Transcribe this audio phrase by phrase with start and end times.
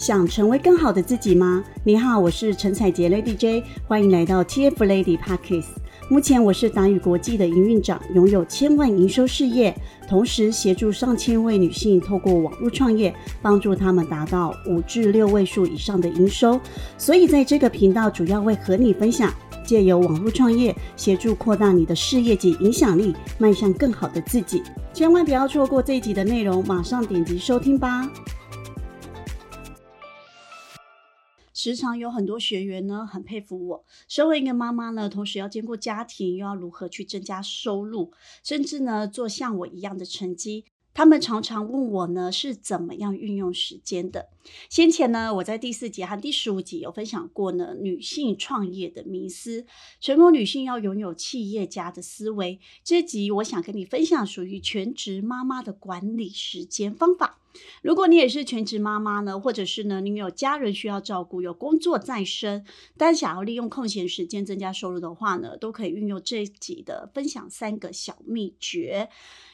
[0.00, 1.62] 想成为更好的自己吗？
[1.84, 5.66] 你好，我是陈彩杰 Lady J，欢迎来到 TF Lady Pockets。
[6.08, 9.76] 目前我是达宇国际的营运长，拥有千万营收事业，
[10.08, 16.58] 同时协助上千位女性透过网络创业，帮助她们达到五至六位数以上的营收。
[16.96, 19.30] 所以在这个频道，主要会和你分享，
[19.66, 24.62] 借由网络创业，协助扩大你的事业及影响力，迈向更好的自己。
[24.94, 28.10] 千万不要错过这一集的内容，马上点击收听吧。
[31.62, 33.84] 时常有很多学员呢，很佩服我。
[34.08, 40.64] 身为一个妈妈呢，同时要兼顾家庭，又要如何去增加收入，甚至呢做像我一样的成绩。
[40.94, 44.30] 他们常常问我呢，是怎么样运用时间的？
[44.70, 49.66] 先前呢，我在第四集和第十五集有分享过呢，女性创业的迷思，
[50.00, 52.58] 成功女性要拥有企业家的思维。
[52.82, 57.36] 这集我想跟你分享属于全职妈妈的管理时间方法。
[57.82, 62.64] 如果你也是全职妈妈呢，或者是呢，你有家人需要照顾，有工作在身，
[62.96, 69.08] 但想要利用空闲时间增加收入的话呢，都可以运用这集的分享三个小秘诀。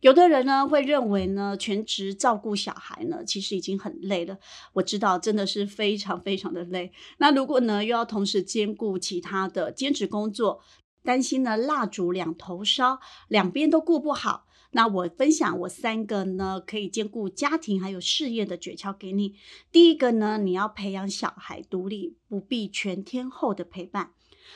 [0.00, 4.38] 有的人呢会认为呢，全职照顾小孩呢，其实已经很累了。
[4.74, 6.92] 我知道真的是非常非常的累。
[7.18, 10.62] 那如果呢又要同时兼顾其他的兼职工作，
[11.02, 14.46] 担心呢蜡烛两头烧，两边都顾不好。
[14.72, 19.34] 那我分享我三个呢可以兼顾家庭还有事业的诀窍给你。
[19.72, 24.12] 第一个呢，你要培养小孩独立，不必全天候的陪伴。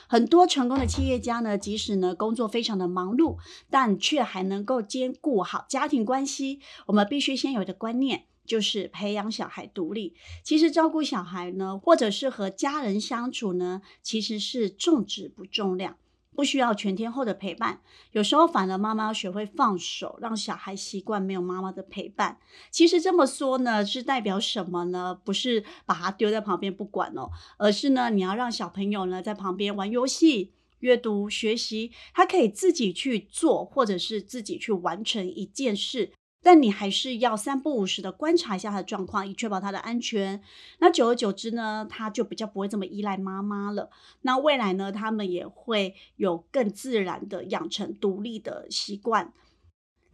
[0.08, 3.38] 很多成功的企业家呢，即使呢工作非常的忙碌，
[3.70, 6.60] 但却还能够兼顾好家庭关系。
[6.86, 10.14] 我们必须先有的观念就是培养小孩独立。
[10.42, 15.96] 其实照顾小孩呢，或者是和家人相处呢，其实是重质不重量。
[16.34, 17.80] 不需要全天候的陪伴，
[18.12, 22.38] 有时候反而妈妈要学会放手，让小孩习惯没有妈妈的陪伴。
[22.70, 25.18] 其实这么说呢，是代表什么呢？
[25.24, 36.12] 不是把他丢在旁边不管哦，而是呢，你要让小朋友呢在旁边玩游戏、阅读、学习，他可以自己去做，或者是自己去完成一件事。
[36.44, 40.42] 但你还是要三不五时的观察一下他的状况，以确保他的安全。
[40.78, 43.88] 那久而久之呢，他就比较不会这么依赖妈妈了。
[44.20, 49.32] 那未来呢，他们也会有更自然的养成独立的习惯。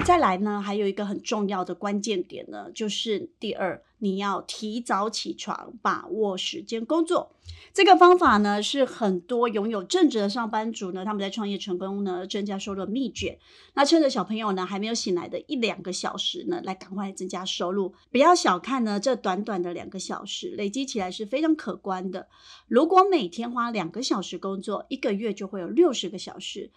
[0.07, 7.33] 再来呢，还有一个很重要的关键点呢，就是第二，你要提早起床，把握时间工作。
[7.72, 13.39] 这个方法呢，是很多拥有正职的上班族呢，他们在创业成功呢，增加收入的秘诀。
[13.75, 17.94] 那趁着小朋友呢还没有醒来的一两个小时呢，来赶快增加收入。
[18.10, 22.28] 不要小看呢这短短的两个小时，累积起来是非常可观的。
[22.66, 26.71] 如果每天花两个小时工作，一个月就会有六十个小时。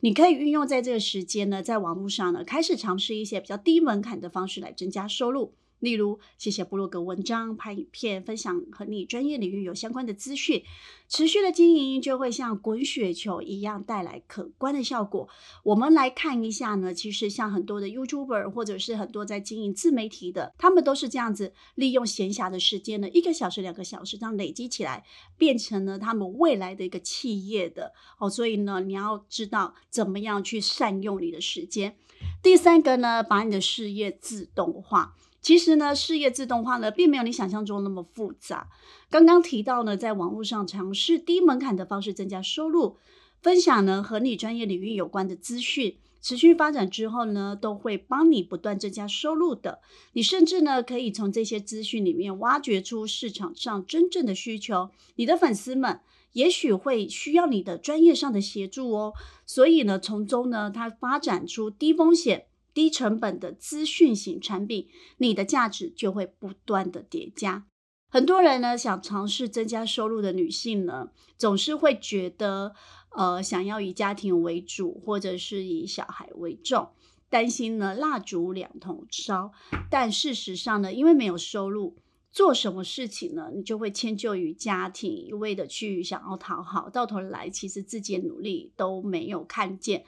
[0.00, 5.54] 你可以运用在这个时间呢，在网络上呢，开始尝试一些比较低门槛的方式来增加收入。
[5.84, 10.64] 例如，写写部落格文章、拍影片、分享和你专业领域有相关的资讯，
[11.08, 15.28] 持续的经营就会像滚雪球一样带来可观的效果。
[15.62, 25.04] 我们来看一下呢，其实像很多的 YouTuber 或者是很多在经营自媒体的，他们都是这样子，利用闲暇的时间呢，一个小时、两个小时这样累积起来，
[25.36, 28.30] 变成了他们未来的一个企业的哦。
[28.30, 31.98] 所以呢，你要知道怎么样去善用你的时间。
[32.42, 35.14] 第三个呢，把你的事业自动化。
[35.44, 38.66] 其实呢，事业自动化呢，并没有你想象中那么复杂。
[39.10, 42.96] 刚刚提到呢，在网络上尝试低门槛的方式增加收入，
[43.42, 49.80] 分享呢和你专业领域有关的资讯，持续发展之后呢，都会帮你不断增加收入的。
[50.14, 54.88] 你甚至呢，可以从这些资讯里面挖掘出市场上真正的需求。
[55.16, 56.00] 你的粉丝们
[56.32, 59.12] 也许会需要你的专业上的协助哦。
[59.44, 62.46] 所以呢，从中呢，它发展出低风险。
[62.74, 67.64] 低成本的资讯型产品，你的价值就会不断的叠加。
[68.10, 72.74] 很多人呢想尝试增加收入的女性呢，总是会觉得，
[73.10, 76.90] 呃，想要以家庭为主，或者是以小孩为重，
[77.28, 79.52] 担心呢蜡烛两头烧。
[79.90, 81.96] 但事实上呢，因为没有收入，
[82.30, 90.04] 做什么事情呢，你就会迁就于家庭，一味的去想要讨好，到头来其实自己的努力都没有看见。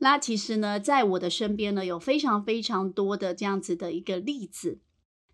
[0.00, 4.80] 那其实呢，在我的身边呢，有非常非常多的这样子的一个例子。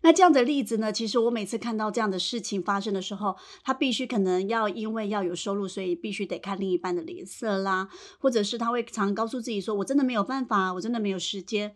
[0.01, 11.75] 那这样的例子呢，其实我每次看到这样的事情发生的时候，他必须可能要因为要有收入，所以必须得看另一半的脸色啦，或者是他会常告诉自己说：“我真的没有办法，我真的没有时间。”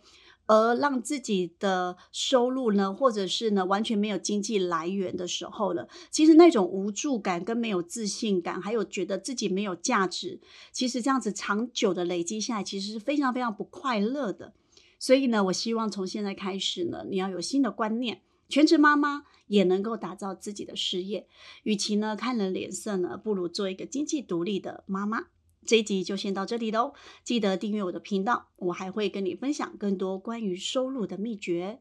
[0.52, 10.42] 而让自己的收入呢，或者是呢完全没有经济来源的时候了，其实那种无助感跟没有自信感，还有觉得自己没有价值，
[10.74, 14.54] 其实这样子长久的累积下来，其实是非常非常不快乐的。
[15.00, 21.28] 所以呢，我希望从现在开始呢，你要有新的观念，全职妈妈也能够打造自己的事业。
[21.64, 25.28] 与其呢看人脸色呢，不如做一个经济独立的妈妈。
[25.66, 26.94] 这一集就先到这里喽，
[27.24, 31.80] 记得订阅我的频道，我还会跟你分享更多关于收入的秘诀。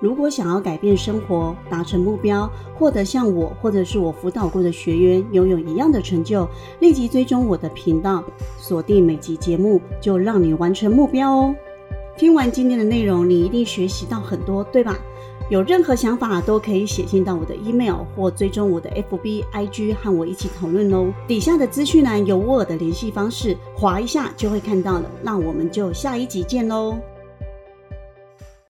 [0.00, 6.48] 如果想要改变生活、达成目标、获得像我或者是我辅导过的学员拥有一样的成就，
[6.80, 8.24] 立即追踪我的频道，
[8.58, 11.54] 锁定每集节目，就让你完成目标哦。
[12.16, 14.98] 听完今天的内容，你一定学习到很多，对吧？
[15.50, 21.12] 有任何想法都可以写信到我的 email 或追踪我的 FB、IG 和我一起讨论哦。
[21.26, 25.10] 底下的资讯栏有我的联系方式，划一下就会看到了。
[25.22, 26.98] 那我们就下一集见喽。